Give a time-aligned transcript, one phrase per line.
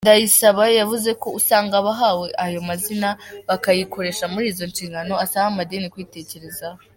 [0.05, 3.09] Ndayisaba yavuze ko usanga abahawe ayo mazina
[3.47, 6.79] bakiyakoresha muri izo nshingano, asaba amadini kubitekerezaho.